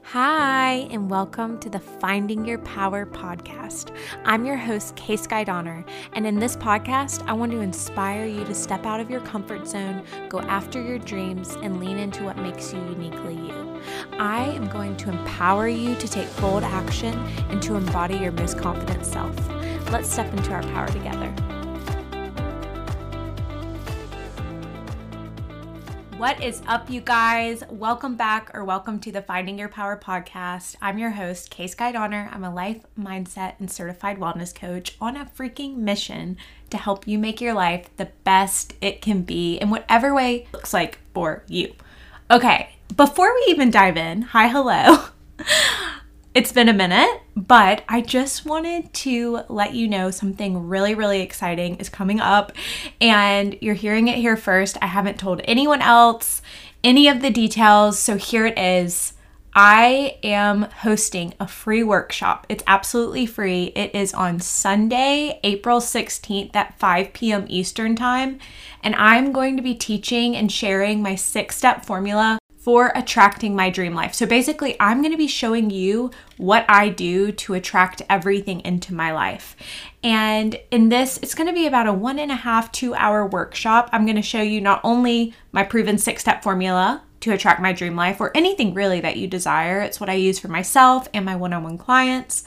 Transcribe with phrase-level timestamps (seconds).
[0.00, 3.94] Hi, and welcome to the Finding Your Power podcast.
[4.24, 5.84] I'm your host, K-Sky Donner,
[6.14, 9.68] and in this podcast, I want to inspire you to step out of your comfort
[9.68, 13.80] zone, go after your dreams, and lean into what makes you uniquely you.
[14.12, 17.14] I am going to empower you to take bold action
[17.50, 19.36] and to embody your most confident self.
[19.90, 21.34] Let's step into our power together.
[26.22, 27.64] What is up, you guys?
[27.68, 30.76] Welcome back or welcome to the Finding Your Power podcast.
[30.80, 32.30] I'm your host, K-Sky Donner.
[32.32, 36.36] I'm a life, mindset, and certified wellness coach on a freaking mission
[36.70, 40.72] to help you make your life the best it can be in whatever way looks
[40.72, 41.74] like for you.
[42.30, 45.06] Okay, before we even dive in, hi, hello.
[46.34, 51.20] It's been a minute, but I just wanted to let you know something really, really
[51.20, 52.52] exciting is coming up,
[53.00, 54.76] and you're hearing it here first.
[54.82, 56.42] I haven't told anyone else
[56.84, 59.14] any of the details, so here it is.
[59.54, 62.46] I am hosting a free workshop.
[62.48, 63.64] It's absolutely free.
[63.76, 67.44] It is on Sunday, April 16th at 5 p.m.
[67.48, 68.38] Eastern Time,
[68.82, 73.68] and I'm going to be teaching and sharing my six step formula for attracting my
[73.70, 74.14] dream life.
[74.14, 78.94] So basically, I'm going to be showing you what I do to attract everything into
[78.94, 79.56] my life.
[80.04, 83.26] And in this, it's going to be about a one and a half, two hour
[83.26, 83.90] workshop.
[83.92, 87.72] I'm going to show you not only my proven six step formula to attract my
[87.72, 89.80] dream life or anything really that you desire.
[89.80, 92.44] It's what I use for myself and my one on one clients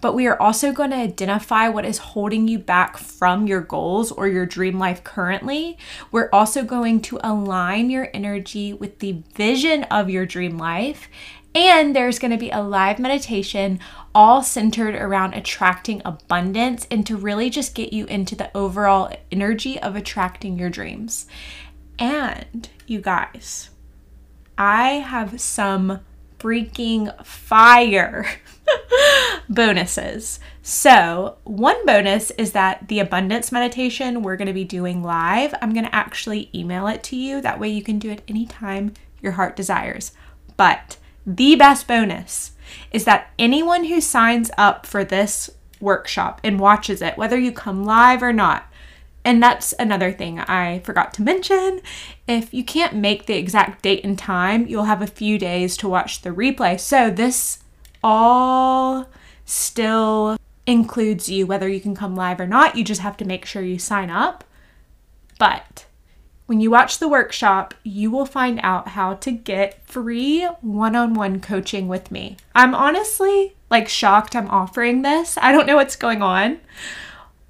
[0.00, 4.12] but we are also going to identify what is holding you back from your goals
[4.12, 5.76] or your dream life currently.
[6.12, 11.08] We're also going to align your energy with the vision of your dream life.
[11.54, 13.80] And there's going to be a live meditation
[14.14, 19.80] all centered around attracting abundance and to really just get you into the overall energy
[19.80, 21.26] of attracting your dreams.
[21.98, 23.70] And you guys,
[24.58, 26.00] I have some
[26.38, 28.26] freaking fire
[29.48, 30.40] bonuses.
[30.62, 35.72] So, one bonus is that the abundance meditation we're going to be doing live, I'm
[35.72, 37.40] going to actually email it to you.
[37.40, 40.12] That way you can do it anytime your heart desires.
[40.56, 42.52] But the best bonus
[42.90, 45.50] is that anyone who signs up for this
[45.80, 48.67] workshop and watches it, whether you come live or not,
[49.24, 51.80] and that's another thing I forgot to mention.
[52.26, 55.88] If you can't make the exact date and time, you'll have a few days to
[55.88, 56.78] watch the replay.
[56.78, 57.62] So, this
[58.02, 59.08] all
[59.44, 62.76] still includes you, whether you can come live or not.
[62.76, 64.44] You just have to make sure you sign up.
[65.38, 65.86] But
[66.46, 71.14] when you watch the workshop, you will find out how to get free one on
[71.14, 72.36] one coaching with me.
[72.54, 75.36] I'm honestly like shocked I'm offering this.
[75.40, 76.60] I don't know what's going on.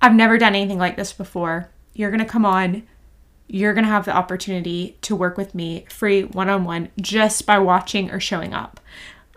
[0.01, 1.71] I've never done anything like this before.
[1.95, 2.85] You're going to come on,
[3.49, 7.47] you're going to have the opportunity to work with me free one on one just
[7.47, 8.81] by watching or showing up.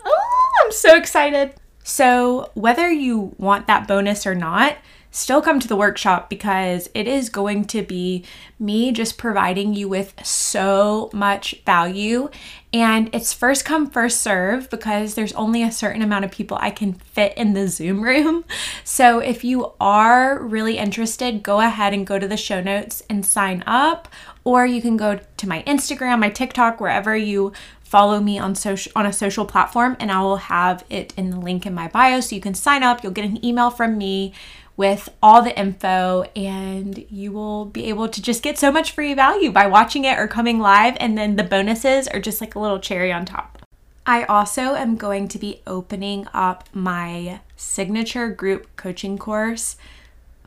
[0.05, 1.55] Oh, I'm so excited.
[1.83, 4.77] So, whether you want that bonus or not,
[5.11, 8.23] still come to the workshop because it is going to be
[8.57, 12.29] me just providing you with so much value.
[12.73, 16.71] And it's first come, first serve because there's only a certain amount of people I
[16.71, 18.45] can fit in the Zoom room.
[18.85, 23.25] So if you are really interested, go ahead and go to the show notes and
[23.25, 24.07] sign up.
[24.43, 27.51] Or you can go to my Instagram, my TikTok, wherever you
[27.91, 31.37] follow me on social on a social platform and I will have it in the
[31.37, 33.03] link in my bio so you can sign up.
[33.03, 34.33] You'll get an email from me
[34.81, 39.13] with all the info and you will be able to just get so much free
[39.13, 42.59] value by watching it or coming live and then the bonuses are just like a
[42.59, 43.61] little cherry on top.
[44.07, 49.75] I also am going to be opening up my signature group coaching course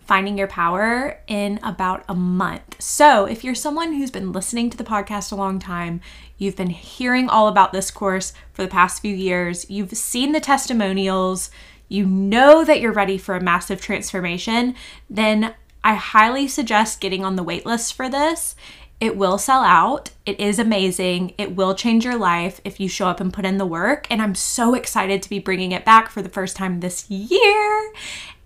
[0.00, 2.82] Finding Your Power in about a month.
[2.82, 6.00] So, if you're someone who's been listening to the podcast a long time,
[6.38, 10.40] you've been hearing all about this course for the past few years, you've seen the
[10.40, 11.50] testimonials,
[11.88, 14.74] you know that you're ready for a massive transformation,
[15.08, 18.56] then I highly suggest getting on the waitlist for this.
[19.00, 20.10] It will sell out.
[20.24, 21.34] It is amazing.
[21.36, 24.06] It will change your life if you show up and put in the work.
[24.08, 27.92] And I'm so excited to be bringing it back for the first time this year.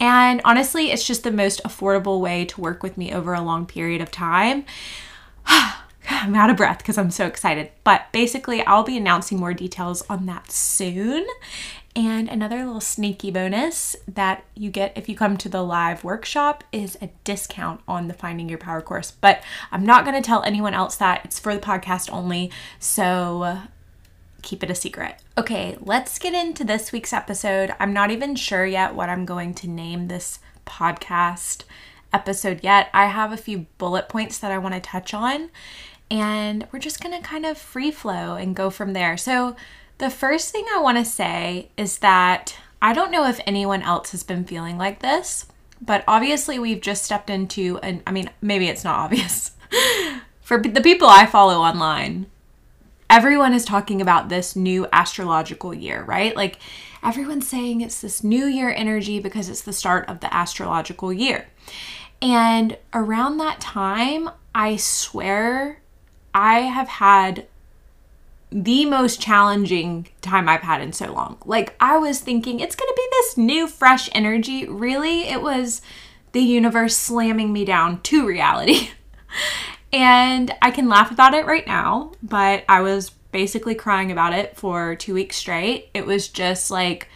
[0.01, 3.67] And honestly, it's just the most affordable way to work with me over a long
[3.67, 4.65] period of time.
[6.11, 7.71] I'm out of breath because I'm so excited.
[7.85, 11.27] But basically, I'll be announcing more details on that soon.
[11.99, 16.63] And another little sneaky bonus that you get if you come to the live workshop
[16.71, 19.11] is a discount on the Finding Your Power course.
[19.11, 19.43] But
[19.73, 21.25] I'm not going to tell anyone else that.
[21.25, 22.53] It's for the podcast only.
[22.79, 23.63] So
[24.43, 25.17] keep it a secret.
[25.37, 27.75] Okay, let's get into this week's episode.
[27.81, 31.65] I'm not even sure yet what I'm going to name this podcast
[32.13, 32.91] episode yet.
[32.95, 35.51] I have a few bullet points that I want to touch on,
[36.13, 39.17] and we're just going to kind of free flow and go from there.
[39.17, 39.57] So,
[39.99, 44.13] The first thing I want to say is that I don't know if anyone else
[44.13, 45.47] has been feeling like this,
[45.81, 49.53] but obviously we've just stepped into an I mean, maybe it's not obvious.
[50.41, 52.27] For the people I follow online,
[53.11, 56.35] everyone is talking about this new astrological year, right?
[56.35, 56.59] Like
[57.03, 61.49] everyone's saying it's this new year energy because it's the start of the astrological year.
[62.23, 65.81] And around that time, I swear
[66.35, 67.47] I have had
[68.51, 71.39] the most challenging time I've had in so long.
[71.45, 74.67] Like, I was thinking it's gonna be this new, fresh energy.
[74.67, 75.83] Really, it was
[76.33, 78.91] the universe slamming me down to reality.
[79.93, 84.57] and I can laugh about it right now, but I was basically crying about it
[84.57, 85.91] for two weeks straight.
[85.95, 87.09] It was just like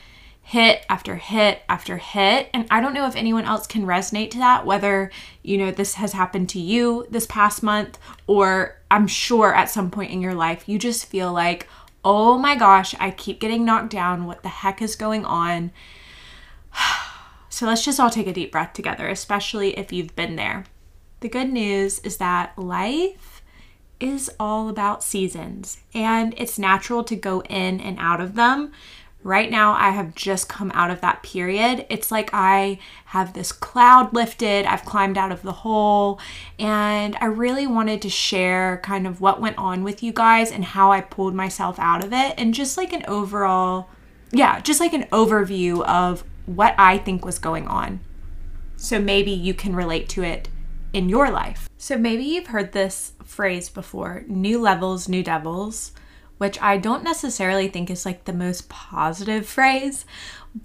[0.43, 2.51] hit after hit after hit.
[2.53, 5.11] And I don't know if anyone else can resonate to that, whether,
[5.43, 9.91] you know, this has happened to you this past month, or I'm sure at some
[9.91, 11.69] point in your life, you just feel like,
[12.05, 14.27] oh my gosh, I keep getting knocked down.
[14.27, 15.71] What the heck is going on?
[17.49, 20.65] So let's just all take a deep breath together, especially if you've been there.
[21.21, 23.43] The good news is that life
[24.01, 28.73] is all about seasons and it's natural to go in and out of them.
[29.25, 31.87] Right now, I have just come out of that period.
[31.89, 36.19] It's like I have this cloud lifted, I've climbed out of the hole,
[36.59, 40.65] and I really wanted to share kind of what went on with you guys and
[40.65, 43.89] how I pulled myself out of it, and just like an overall,
[44.33, 48.01] yeah, just like an overview of what I think was going on.
[48.77, 50.49] So maybe you can relate to it
[50.93, 51.69] in your life.
[51.79, 55.93] So maybe you've heard this phrase before new levels, new devils
[56.43, 60.05] which I don't necessarily think is like the most positive phrase.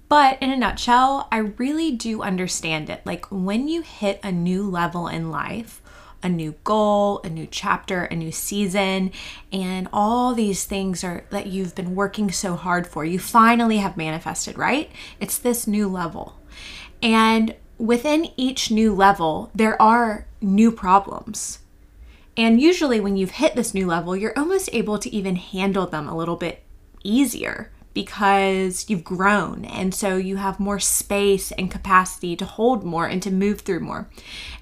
[0.08, 3.06] But in a nutshell, I really do understand it.
[3.06, 5.80] Like when you hit a new level in life,
[6.20, 9.12] a new goal, a new chapter, a new season,
[9.52, 13.04] and all these things are that you've been working so hard for.
[13.04, 14.90] You finally have manifested, right?
[15.20, 16.40] It's this new level.
[17.04, 21.60] And within each new level, there are new problems.
[22.38, 26.08] And usually, when you've hit this new level, you're almost able to even handle them
[26.08, 26.62] a little bit
[27.04, 29.64] easier because you've grown.
[29.64, 33.80] And so you have more space and capacity to hold more and to move through
[33.80, 34.08] more.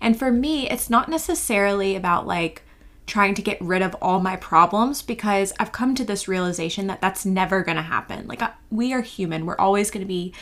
[0.01, 2.63] And for me, it's not necessarily about like,
[3.07, 7.01] trying to get rid of all my problems because I've come to this realization that
[7.01, 8.27] that's never going to happen.
[8.27, 9.47] Like, we are human.
[9.47, 10.35] We're always going to be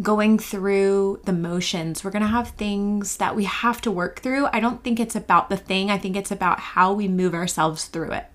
[0.00, 2.04] going through the motions.
[2.04, 4.46] We're going to have things that we have to work through.
[4.52, 7.86] I don't think it's about the thing, I think it's about how we move ourselves
[7.86, 8.26] through it.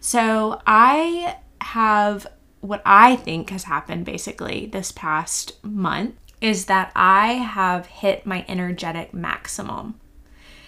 [0.00, 2.26] So I have
[2.60, 8.44] what I think has happened basically this past month is that I have hit my
[8.48, 10.00] energetic maximum.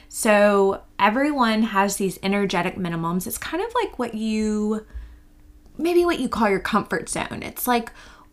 [0.09, 3.27] So everyone has these energetic minimums.
[3.27, 4.87] It's kind of like what you
[5.79, 7.43] maybe what you call your comfort zone.
[7.43, 7.91] It's like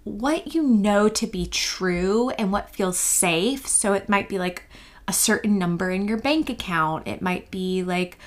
[0.10, 3.68] what you know to be true and what feels safe.
[3.68, 4.64] So it might be like
[5.08, 8.18] a certain number in your bank account, it might be like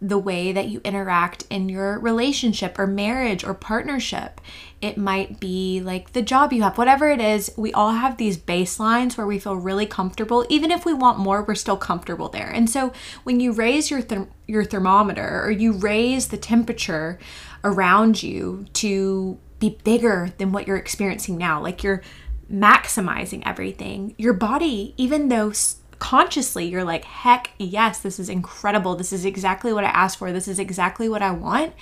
[0.00, 4.40] the way that you interact in your relationship or marriage or partnership.
[4.82, 7.50] It might be like the job you have, whatever it is.
[7.56, 10.44] We all have these baselines where we feel really comfortable.
[10.50, 12.50] Even if we want more, we're still comfortable there.
[12.50, 12.92] And so
[13.22, 14.02] when you raise your
[14.46, 17.18] your thermometer or you raise the temperature
[17.62, 21.60] around you to be bigger than what you're experiencing now.
[21.60, 22.02] Like you're
[22.52, 24.14] maximizing everything.
[24.18, 25.52] Your body, even though
[25.98, 28.94] consciously you're like, heck yes, this is incredible.
[28.94, 30.32] This is exactly what I asked for.
[30.32, 31.72] This is exactly what I want.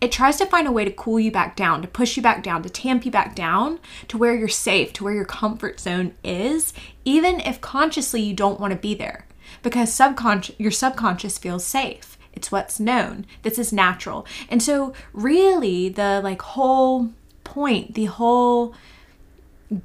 [0.00, 2.42] It tries to find a way to cool you back down, to push you back
[2.42, 6.14] down, to tamp you back down to where you're safe, to where your comfort zone
[6.22, 6.72] is,
[7.04, 9.26] even if consciously you don't want to be there
[9.62, 12.18] because subconscious your subconscious feels safe.
[12.32, 13.26] It's what's known.
[13.42, 14.26] This is natural.
[14.48, 17.10] And so really the like whole
[17.52, 18.74] point, the whole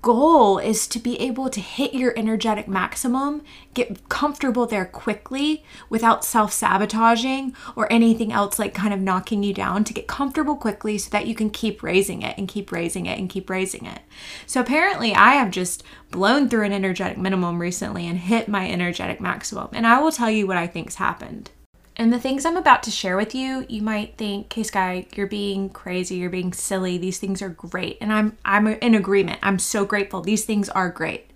[0.02, 3.42] goal is to be able to hit your energetic maximum,
[3.74, 9.54] get comfortable there quickly without self sabotaging or anything else like kind of knocking you
[9.54, 13.06] down, to get comfortable quickly so that you can keep raising it and keep raising
[13.06, 14.02] it and keep raising it.
[14.46, 19.22] So apparently, I have just blown through an energetic minimum recently and hit my energetic
[19.22, 19.70] maximum.
[19.74, 21.52] And I will tell you what I think's happened.
[22.00, 25.26] And the things I'm about to share with you, you might think, "Okay, Sky, you're
[25.28, 26.98] being crazy, you're being silly.
[26.98, 29.40] These things are great." And I'm I'm in agreement.
[29.42, 30.22] I'm so grateful.
[30.22, 31.32] These things are great.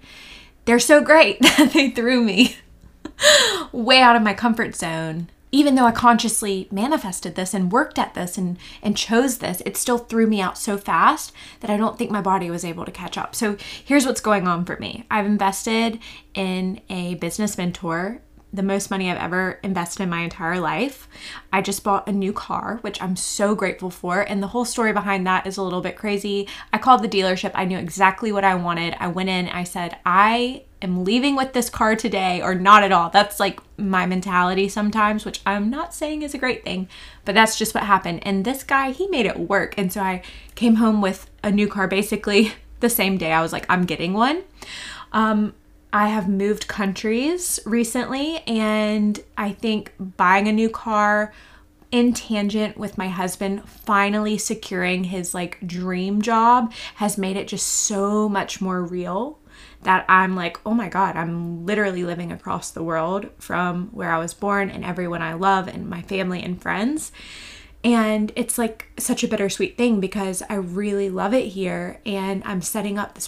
[0.66, 2.58] They're so great that they threw me
[3.72, 5.30] way out of my comfort zone.
[5.54, 9.76] Even though I consciously manifested this and worked at this and and chose this, it
[9.76, 12.92] still threw me out so fast that I don't think my body was able to
[12.92, 13.34] catch up.
[13.36, 15.06] So, here's what's going on for me.
[15.10, 16.00] I've invested
[16.36, 18.22] in a business mentor
[18.54, 21.08] the most money I've ever invested in my entire life.
[21.54, 24.22] I just bought a new car, which I'm so grateful for.
[24.22, 26.48] And the whole story behind that is a little bit crazy.
[26.74, 27.52] I called the dealership.
[27.54, 28.96] I knew exactly what I wanted.
[29.00, 32.92] I went in, I said, I am leaving with this car today or not at
[32.92, 33.10] all.
[33.10, 36.90] That's like my mentality sometimes, which I'm not saying is a great thing,
[37.24, 38.20] but that's just what happened.
[38.24, 39.76] And this guy, he made it work.
[39.78, 40.24] And so I
[40.56, 43.32] came home with a new car basically the same day.
[43.32, 44.44] I was like, I'm getting one.
[45.14, 45.54] Um,
[45.94, 51.34] I have moved countries recently, and I think buying a new car
[51.92, 57.68] in tangent with my husband finally securing his like dream job has made it just
[57.68, 59.38] so much more real
[59.84, 64.20] that I'm like, oh my God, I'm literally living across the world from where I
[64.20, 67.12] was born and everyone I love and my family and friends.
[67.84, 72.62] And it's like such a bittersweet thing because I really love it here and I'm
[72.62, 73.28] setting up this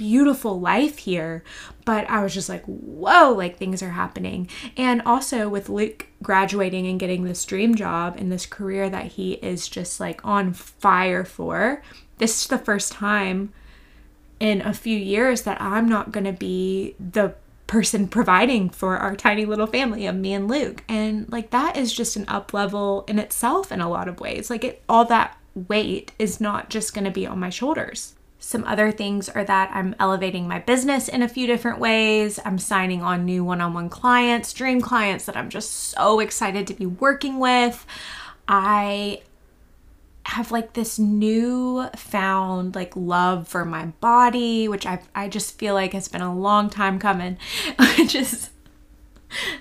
[0.00, 1.44] beautiful life here.
[1.84, 4.48] But I was just like, whoa, like things are happening.
[4.78, 9.34] And also with Luke graduating and getting this dream job and this career that he
[9.34, 11.82] is just like on fire for,
[12.16, 13.52] this is the first time
[14.40, 17.34] in a few years that I'm not going to be the
[17.66, 20.82] person providing for our tiny little family of me and Luke.
[20.88, 24.48] And like that is just an up level in itself in a lot of ways.
[24.48, 28.14] Like it all that weight is not just going to be on my shoulders.
[28.42, 32.40] Some other things are that I'm elevating my business in a few different ways.
[32.42, 36.66] I'm signing on new one on one clients, dream clients that I'm just so excited
[36.66, 37.86] to be working with.
[38.48, 39.20] I
[40.24, 45.74] have like this new found like love for my body, which I I just feel
[45.74, 47.36] like has been a long time coming.
[47.78, 48.50] I just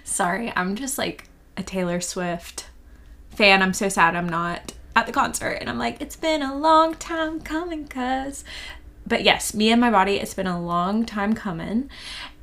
[0.05, 1.25] sorry, I'm just like
[1.57, 2.67] a Taylor Swift
[3.29, 3.61] fan.
[3.61, 6.95] I'm so sad I'm not at the concert and I'm like, it's been a long
[6.95, 8.43] time coming, cuz.
[9.09, 11.89] But yes, me and my body, it's been a long time coming.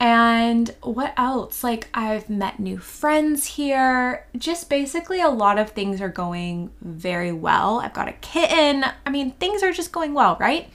[0.00, 1.62] And what else?
[1.62, 4.26] Like, I've met new friends here.
[4.36, 7.78] Just basically, a lot of things are going very well.
[7.78, 8.84] I've got a kitten.
[9.06, 10.68] I mean, things are just going well, right?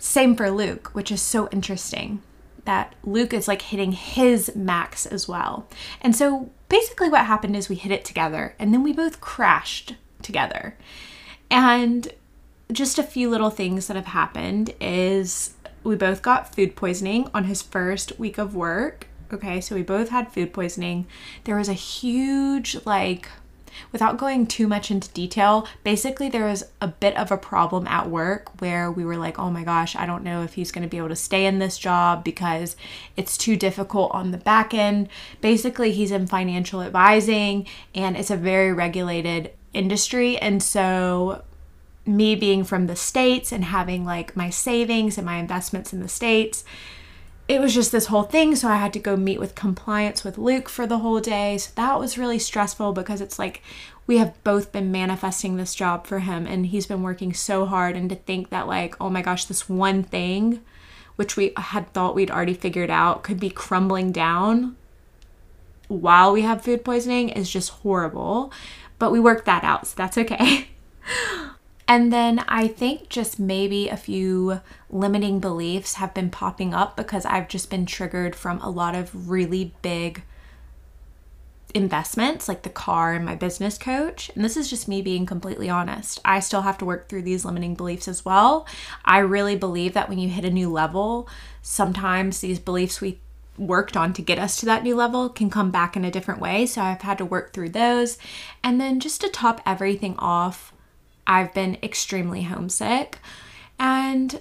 [0.00, 2.20] Same for Luke, which is so interesting
[2.64, 5.68] that Luke is like hitting his max as well.
[6.00, 9.94] And so basically, what happened is we hit it together and then we both crashed
[10.22, 10.76] together.
[11.50, 12.08] And
[12.72, 17.44] just a few little things that have happened is we both got food poisoning on
[17.44, 19.06] his first week of work.
[19.32, 21.06] Okay, so we both had food poisoning.
[21.44, 23.28] There was a huge, like,
[23.92, 28.10] without going too much into detail, basically there was a bit of a problem at
[28.10, 30.88] work where we were like, oh my gosh, I don't know if he's going to
[30.88, 32.76] be able to stay in this job because
[33.16, 35.08] it's too difficult on the back end.
[35.40, 40.36] Basically, he's in financial advising and it's a very regulated industry.
[40.38, 41.44] And so,
[42.06, 46.08] me being from the States and having like my savings and my investments in the
[46.08, 46.64] States,
[47.46, 48.56] it was just this whole thing.
[48.56, 51.58] So, I had to go meet with compliance with Luke for the whole day.
[51.58, 53.62] So, that was really stressful because it's like
[54.06, 57.96] we have both been manifesting this job for him and he's been working so hard.
[57.96, 60.62] And to think that, like, oh my gosh, this one thing,
[61.16, 64.76] which we had thought we'd already figured out, could be crumbling down
[65.90, 68.52] while we have food poisoning is just horrible.
[69.00, 70.68] But we worked that out, so that's okay.
[71.88, 77.24] and then I think just maybe a few limiting beliefs have been popping up because
[77.24, 80.22] I've just been triggered from a lot of really big
[81.72, 84.30] investments like the car and my business coach.
[84.34, 86.20] And this is just me being completely honest.
[86.22, 88.66] I still have to work through these limiting beliefs as well.
[89.04, 91.26] I really believe that when you hit a new level,
[91.62, 93.20] sometimes these beliefs we
[93.60, 96.40] worked on to get us to that new level can come back in a different
[96.40, 96.64] way.
[96.64, 98.16] So I've had to work through those.
[98.64, 100.72] And then just to top everything off,
[101.26, 103.18] I've been extremely homesick.
[103.78, 104.40] And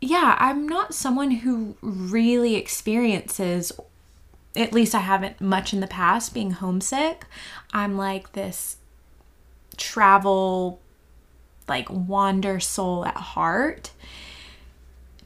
[0.00, 3.72] yeah, I'm not someone who really experiences,
[4.54, 7.26] at least I haven't much in the past, being homesick.
[7.72, 8.76] I'm like this
[9.76, 10.80] travel,
[11.68, 13.90] like wander soul at heart.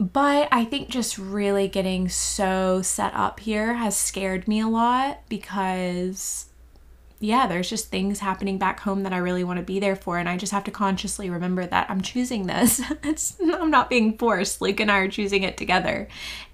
[0.01, 5.19] But I think just really getting so set up here has scared me a lot
[5.29, 6.47] because,
[7.19, 10.17] yeah, there's just things happening back home that I really want to be there for.
[10.17, 12.81] And I just have to consciously remember that I'm choosing this.
[13.03, 14.59] it's, I'm not being forced.
[14.59, 16.07] Luke and I are choosing it together.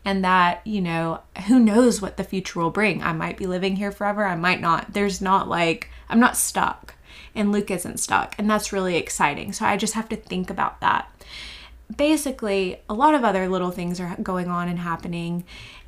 [0.04, 3.02] And that, you know, who knows what the future will bring.
[3.02, 4.26] I might be living here forever.
[4.26, 4.92] I might not.
[4.92, 6.96] There's not like, I'm not stuck.
[7.34, 8.36] And Luke isn't stuck.
[8.38, 9.54] And that's really exciting.
[9.54, 11.10] So I just have to think about that
[11.96, 15.44] basically, a lot of other little things are going on and happening.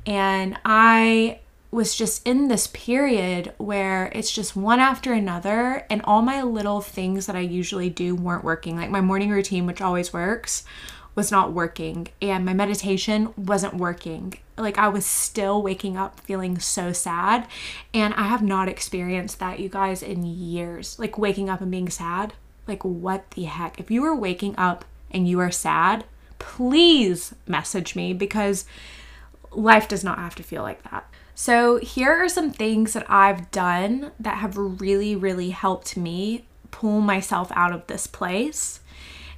[0.06, 1.40] And I
[1.70, 6.80] was just in this period where it's just one after another, and all my little
[6.80, 8.76] things that I usually do weren't working.
[8.76, 10.64] Like my morning routine, which always works,
[11.14, 14.34] was not working, and my meditation wasn't working.
[14.60, 17.46] like I was still waking up feeling so sad.
[17.92, 20.98] And I have not experienced that, you guys, in years.
[20.98, 22.34] Like waking up and being sad.
[22.66, 23.80] Like, what the heck?
[23.80, 26.04] If you were waking up and you are sad,
[26.38, 28.64] please message me because
[29.52, 31.08] life does not have to feel like that.
[31.34, 37.00] So, here are some things that I've done that have really, really helped me pull
[37.00, 38.80] myself out of this place.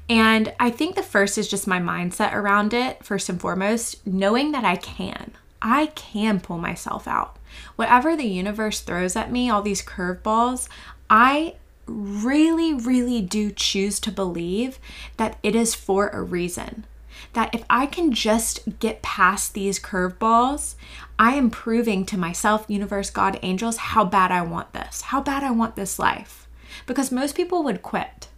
[0.08, 4.52] And I think the first is just my mindset around it, first and foremost, knowing
[4.52, 5.32] that I can.
[5.60, 7.38] I can pull myself out.
[7.76, 10.68] Whatever the universe throws at me, all these curveballs,
[11.08, 11.54] I
[11.86, 14.78] really, really do choose to believe
[15.16, 16.86] that it is for a reason.
[17.34, 20.74] That if I can just get past these curveballs,
[21.18, 25.42] I am proving to myself, universe, God, angels, how bad I want this, how bad
[25.42, 26.46] I want this life.
[26.86, 28.28] Because most people would quit.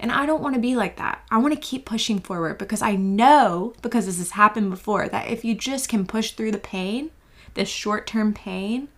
[0.00, 1.24] And I don't want to be like that.
[1.30, 5.28] I want to keep pushing forward because I know, because this has happened before, that
[5.28, 7.10] if you just can push through the pain,
[7.54, 8.88] this short term pain,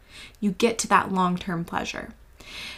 [0.41, 2.15] you get to that long term pleasure.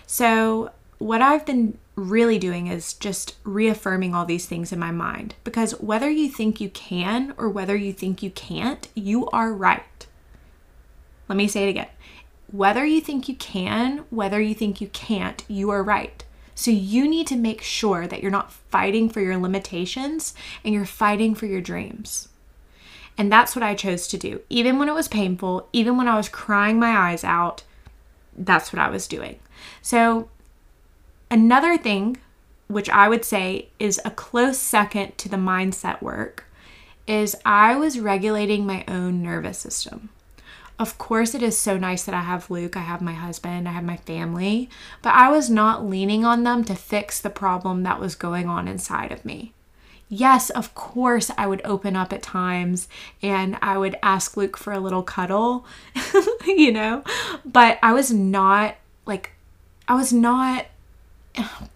[0.06, 5.34] So, what I've been really doing is just reaffirming all these things in my mind
[5.44, 10.06] because whether you think you can or whether you think you can't, you are right.
[11.28, 11.88] Let me say it again.
[12.50, 16.24] Whether you think you can, whether you think you can't, you are right.
[16.54, 20.86] So you need to make sure that you're not fighting for your limitations and you're
[20.86, 22.28] fighting for your dreams.
[23.18, 24.40] And that's what I chose to do.
[24.48, 27.62] Even when it was painful, even when I was crying my eyes out,
[28.36, 29.38] that's what I was doing.
[29.82, 30.28] So,
[31.30, 32.18] another thing,
[32.68, 36.44] which I would say is a close second to the mindset work,
[37.06, 40.10] is I was regulating my own nervous system.
[40.78, 43.72] Of course, it is so nice that I have Luke, I have my husband, I
[43.72, 44.68] have my family,
[45.00, 48.68] but I was not leaning on them to fix the problem that was going on
[48.68, 49.54] inside of me.
[50.08, 52.88] Yes, of course, I would open up at times
[53.22, 55.66] and I would ask Luke for a little cuddle,
[56.46, 57.02] you know,
[57.44, 59.32] but I was not like,
[59.88, 60.66] I was not,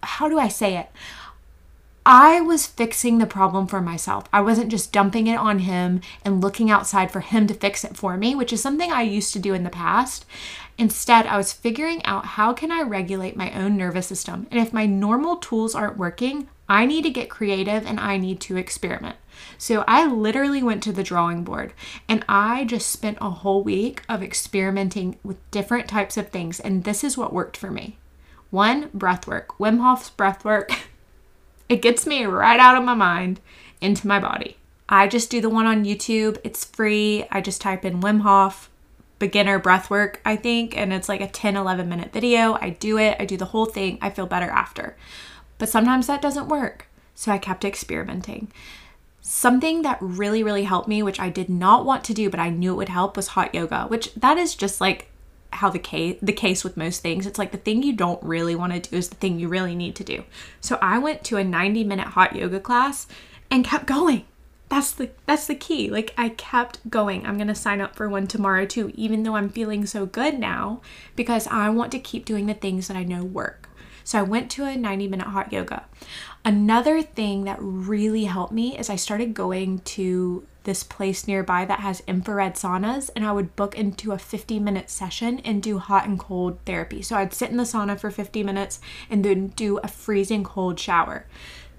[0.01, 0.89] how do I say it?
[2.05, 4.25] I was fixing the problem for myself.
[4.33, 7.95] I wasn't just dumping it on him and looking outside for him to fix it
[7.95, 10.25] for me, which is something I used to do in the past.
[10.77, 14.47] Instead, I was figuring out how can I regulate my own nervous system?
[14.49, 18.39] And if my normal tools aren't working, I need to get creative and I need
[18.41, 19.17] to experiment.
[19.57, 21.73] So I literally went to the drawing board
[22.07, 26.85] and I just spent a whole week of experimenting with different types of things and
[26.85, 27.97] this is what worked for me.
[28.51, 29.57] One, breath work.
[29.57, 30.71] Wim Hof's breath work
[31.67, 33.41] It gets me right out of my mind
[33.81, 34.55] into my body.
[34.87, 36.37] I just do the one on YouTube.
[36.45, 37.25] It's free.
[37.29, 38.69] I just type in Wim Hof
[39.19, 42.53] beginner breath work, I think, and it's like a 10 11 minute video.
[42.53, 43.99] I do it, I do the whole thing.
[44.01, 44.95] I feel better after.
[45.61, 46.87] But sometimes that doesn't work.
[47.13, 48.51] So I kept experimenting.
[49.21, 52.49] Something that really, really helped me, which I did not want to do, but I
[52.49, 55.11] knew it would help, was hot yoga, which that is just like
[55.53, 57.27] how the case the case with most things.
[57.27, 59.75] It's like the thing you don't really want to do is the thing you really
[59.75, 60.23] need to do.
[60.61, 63.05] So i went to a 90 minute hot yoga class
[63.51, 64.25] and kept going.
[64.69, 65.91] That's the that's the key.
[65.91, 67.23] Like i kept going.
[67.23, 70.81] I'm to sign up for one tomorrow too even though i'm feeling so good now
[71.15, 73.67] because i want to keep doing the things that i know work
[74.03, 75.85] so i went to a 90 minute hot yoga
[76.45, 81.79] another thing that really helped me is i started going to this place nearby that
[81.79, 86.05] has infrared saunas and I would book into a 50 minute session and do hot
[86.07, 87.01] and cold therapy.
[87.01, 90.79] So I'd sit in the sauna for 50 minutes and then do a freezing cold
[90.79, 91.25] shower.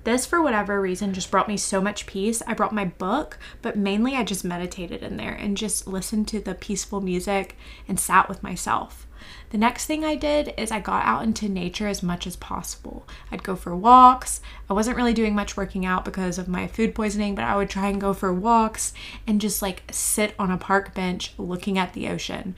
[0.05, 2.43] This, for whatever reason, just brought me so much peace.
[2.45, 6.41] I brought my book, but mainly I just meditated in there and just listened to
[6.41, 7.57] the peaceful music
[7.87, 9.07] and sat with myself.
[9.51, 13.07] The next thing I did is I got out into nature as much as possible.
[13.31, 14.41] I'd go for walks.
[14.71, 17.71] I wasn't really doing much working out because of my food poisoning, but I would
[17.71, 18.93] try and go for walks
[19.27, 22.55] and just like sit on a park bench looking at the ocean.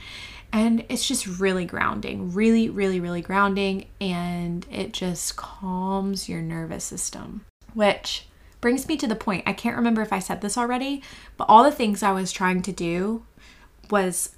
[0.53, 3.87] And it's just really grounding, really, really, really grounding.
[3.99, 8.27] And it just calms your nervous system, which
[8.61, 9.43] brings me to the point.
[9.45, 11.03] I can't remember if I said this already,
[11.35, 13.25] but all the things I was trying to do
[13.89, 14.34] was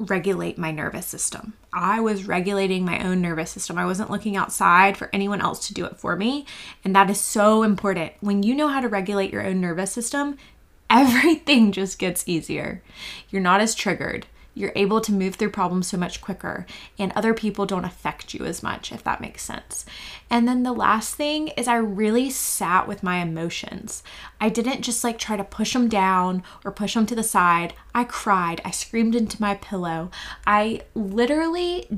[0.00, 1.52] regulate my nervous system.
[1.72, 3.78] I was regulating my own nervous system.
[3.78, 6.46] I wasn't looking outside for anyone else to do it for me.
[6.84, 8.12] And that is so important.
[8.20, 10.38] When you know how to regulate your own nervous system,
[10.90, 12.82] everything just gets easier.
[13.28, 14.26] You're not as triggered
[14.60, 16.66] you're able to move through problems so much quicker
[16.98, 19.84] and other people don't affect you as much if that makes sense.
[20.28, 24.02] And then the last thing is I really sat with my emotions.
[24.40, 27.74] I didn't just like try to push them down or push them to the side.
[27.94, 30.10] I cried, I screamed into my pillow.
[30.46, 31.88] I literally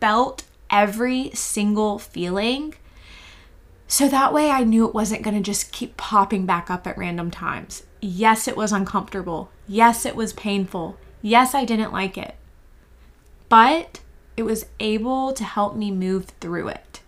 [0.00, 2.74] felt every single feeling
[3.88, 6.98] So that way I knew it wasn't going to just keep popping back up at
[6.98, 7.84] random times.
[8.00, 9.50] Yes, it was uncomfortable.
[9.68, 10.98] Yes, it was painful.
[11.26, 12.36] Yes, I didn't like it.
[13.48, 13.98] But
[14.36, 17.00] it was able to help me move through it.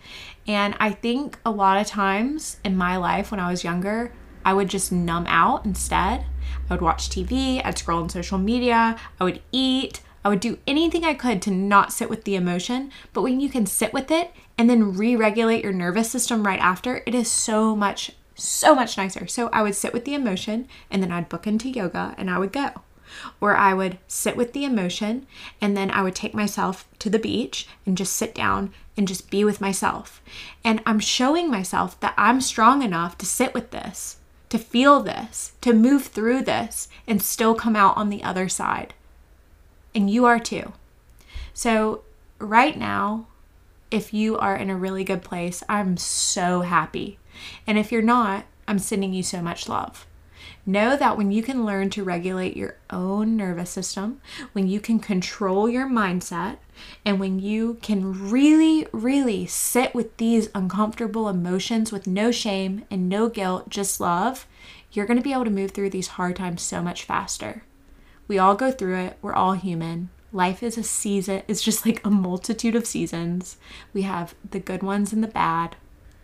[0.45, 4.13] And I think a lot of times in my life when I was younger,
[4.45, 6.27] I would just numb out instead.
[6.69, 10.59] I would watch TV, I'd scroll on social media, I would eat, I would do
[10.67, 12.91] anything I could to not sit with the emotion.
[13.13, 16.59] But when you can sit with it and then re regulate your nervous system right
[16.59, 19.29] after, it is so much, so much nicer.
[19.29, 22.41] So I would sit with the emotion and then I'd book into yoga and I
[22.41, 22.83] would go.
[23.41, 25.27] Or I would sit with the emotion
[25.61, 29.31] and then I would take myself to the beach and just sit down and just
[29.31, 30.21] be with myself.
[30.65, 34.17] And I'm showing myself that I'm strong enough to sit with this,
[34.49, 38.95] to feel this, to move through this, and still come out on the other side.
[39.95, 40.73] And you are too.
[41.55, 42.03] So,
[42.39, 43.27] right now,
[43.91, 47.19] if you are in a really good place, I'm so happy.
[47.67, 50.07] And if you're not, I'm sending you so much love.
[50.67, 54.21] Know that when you can learn to regulate your own nervous system,
[54.53, 56.59] when you can control your mindset,
[57.05, 63.09] and when you can really, really sit with these uncomfortable emotions with no shame and
[63.09, 64.47] no guilt, just love,
[64.93, 67.63] you're going to be able to move through these hard times so much faster.
[68.27, 70.11] We all go through it, we're all human.
[70.33, 73.57] Life is a season, it's just like a multitude of seasons.
[73.95, 75.77] We have the good ones and the bad,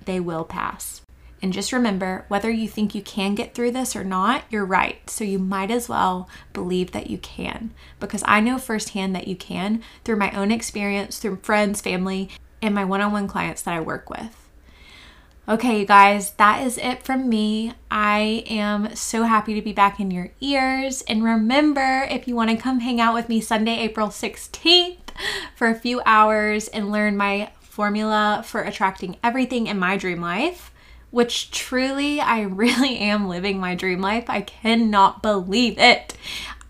[0.05, 1.01] they will pass.
[1.44, 5.11] And just remember whether you think you can get through this or not, you're right.
[5.11, 9.37] So you might as well believe that you can because I know firsthand that you
[9.37, 12.30] can through my own experience, through friends, family,
[12.62, 14.48] and my one on one clients that I work with.
[15.46, 17.74] Okay, you guys, that is it from me.
[17.90, 21.02] I am so happy to be back in your ears.
[21.02, 25.11] And remember, if you want to come hang out with me Sunday, April 16th
[25.54, 30.70] for a few hours and learn my formula for attracting everything in my dream life,
[31.14, 34.24] which truly I really am living my dream life.
[34.29, 36.16] I cannot believe it.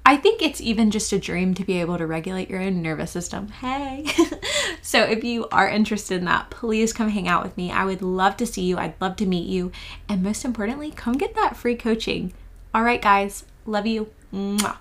[0.05, 3.11] I think it's even just a dream to be able to regulate your own nervous
[3.11, 3.49] system.
[3.49, 4.05] Hey.
[4.83, 7.73] so if you are interested in that, please come hang out with me.
[7.73, 8.77] I would love to see you.
[8.77, 9.73] I'd love to meet you.
[10.11, 12.35] And most importantly, come get that free coaching.
[12.75, 13.47] All right, guys.
[13.65, 14.11] Love you.
[14.31, 14.77] Mwah.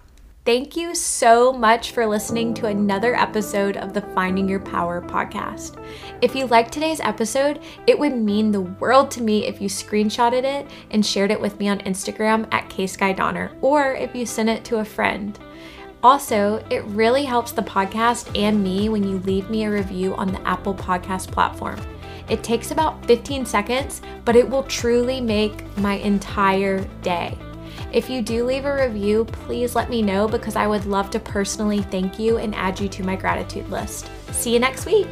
[0.45, 5.82] Thank you so much for listening to another episode of the Finding Your Power podcast.
[6.21, 10.43] If you liked today's episode, it would mean the world to me if you screenshotted
[10.43, 14.65] it and shared it with me on Instagram at KSkyDonner, or if you sent it
[14.65, 15.39] to a friend.
[16.03, 20.27] Also, it really helps the podcast and me when you leave me a review on
[20.27, 21.79] the Apple Podcast platform.
[22.27, 27.38] It takes about 15 seconds, but it will truly make my entire day.
[27.93, 31.19] If you do leave a review, please let me know because I would love to
[31.19, 34.10] personally thank you and add you to my gratitude list.
[34.32, 35.08] See you next week.